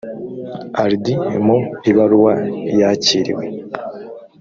ardi 0.83 1.13
mu 1.45 1.57
ibaruwa 1.89 2.33
yakiriwe 2.79 3.43